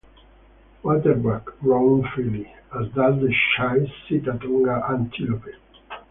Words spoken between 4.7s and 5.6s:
antelope.